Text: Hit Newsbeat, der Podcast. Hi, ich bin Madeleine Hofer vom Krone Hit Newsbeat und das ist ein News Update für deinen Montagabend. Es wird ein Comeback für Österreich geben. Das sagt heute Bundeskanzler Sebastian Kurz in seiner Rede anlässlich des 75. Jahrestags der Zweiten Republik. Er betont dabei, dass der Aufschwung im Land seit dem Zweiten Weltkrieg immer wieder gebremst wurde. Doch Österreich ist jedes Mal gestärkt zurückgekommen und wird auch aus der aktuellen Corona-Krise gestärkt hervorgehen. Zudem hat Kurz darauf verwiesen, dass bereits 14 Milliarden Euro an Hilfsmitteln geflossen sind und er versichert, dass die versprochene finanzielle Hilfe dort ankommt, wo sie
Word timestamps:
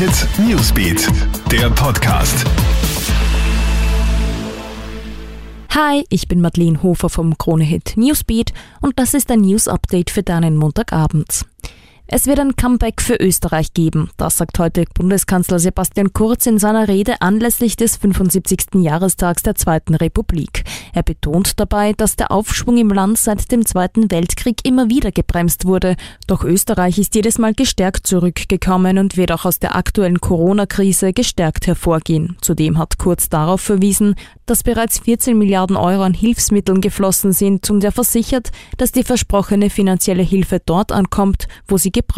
Hit 0.00 0.26
Newsbeat, 0.38 1.08
der 1.52 1.68
Podcast. 1.68 2.46
Hi, 5.74 6.06
ich 6.08 6.26
bin 6.26 6.40
Madeleine 6.40 6.82
Hofer 6.82 7.10
vom 7.10 7.36
Krone 7.36 7.64
Hit 7.64 7.98
Newsbeat 7.98 8.54
und 8.80 8.98
das 8.98 9.12
ist 9.12 9.30
ein 9.30 9.42
News 9.42 9.68
Update 9.68 10.08
für 10.08 10.22
deinen 10.22 10.56
Montagabend. 10.56 11.44
Es 12.12 12.26
wird 12.26 12.40
ein 12.40 12.56
Comeback 12.56 13.00
für 13.00 13.14
Österreich 13.14 13.72
geben. 13.72 14.10
Das 14.16 14.38
sagt 14.38 14.58
heute 14.58 14.84
Bundeskanzler 14.94 15.60
Sebastian 15.60 16.12
Kurz 16.12 16.44
in 16.46 16.58
seiner 16.58 16.88
Rede 16.88 17.22
anlässlich 17.22 17.76
des 17.76 17.98
75. 17.98 18.82
Jahrestags 18.82 19.44
der 19.44 19.54
Zweiten 19.54 19.94
Republik. 19.94 20.64
Er 20.92 21.04
betont 21.04 21.60
dabei, 21.60 21.92
dass 21.92 22.16
der 22.16 22.32
Aufschwung 22.32 22.78
im 22.78 22.88
Land 22.88 23.18
seit 23.18 23.52
dem 23.52 23.64
Zweiten 23.64 24.10
Weltkrieg 24.10 24.56
immer 24.64 24.88
wieder 24.88 25.12
gebremst 25.12 25.66
wurde. 25.66 25.94
Doch 26.26 26.42
Österreich 26.42 26.98
ist 26.98 27.14
jedes 27.14 27.38
Mal 27.38 27.54
gestärkt 27.54 28.08
zurückgekommen 28.08 28.98
und 28.98 29.16
wird 29.16 29.30
auch 29.30 29.44
aus 29.44 29.60
der 29.60 29.76
aktuellen 29.76 30.20
Corona-Krise 30.20 31.12
gestärkt 31.12 31.68
hervorgehen. 31.68 32.36
Zudem 32.40 32.76
hat 32.76 32.98
Kurz 32.98 33.28
darauf 33.28 33.60
verwiesen, 33.60 34.16
dass 34.46 34.64
bereits 34.64 34.98
14 34.98 35.38
Milliarden 35.38 35.76
Euro 35.76 36.02
an 36.02 36.14
Hilfsmitteln 36.14 36.80
geflossen 36.80 37.32
sind 37.32 37.70
und 37.70 37.84
er 37.84 37.92
versichert, 37.92 38.50
dass 38.78 38.90
die 38.90 39.04
versprochene 39.04 39.70
finanzielle 39.70 40.24
Hilfe 40.24 40.60
dort 40.66 40.90
ankommt, 40.90 41.46
wo 41.68 41.78
sie 41.78 41.92